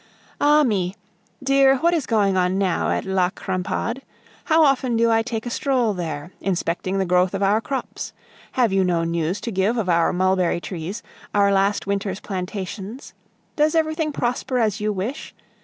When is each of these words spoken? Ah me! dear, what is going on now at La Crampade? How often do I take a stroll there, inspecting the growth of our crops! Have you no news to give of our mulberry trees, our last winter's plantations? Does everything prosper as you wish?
Ah 0.41 0.63
me! 0.63 0.95
dear, 1.43 1.77
what 1.77 1.93
is 1.93 2.07
going 2.07 2.35
on 2.35 2.57
now 2.57 2.89
at 2.89 3.05
La 3.05 3.29
Crampade? 3.29 4.01
How 4.45 4.63
often 4.63 4.97
do 4.97 5.11
I 5.11 5.21
take 5.21 5.45
a 5.45 5.51
stroll 5.51 5.93
there, 5.93 6.31
inspecting 6.41 6.97
the 6.97 7.05
growth 7.05 7.35
of 7.35 7.43
our 7.43 7.61
crops! 7.61 8.11
Have 8.53 8.73
you 8.73 8.83
no 8.83 9.03
news 9.03 9.39
to 9.41 9.51
give 9.51 9.77
of 9.77 9.89
our 9.89 10.11
mulberry 10.11 10.59
trees, 10.59 11.03
our 11.35 11.51
last 11.53 11.85
winter's 11.85 12.19
plantations? 12.19 13.13
Does 13.55 13.75
everything 13.75 14.11
prosper 14.11 14.57
as 14.57 14.79
you 14.79 14.91
wish? 14.91 15.35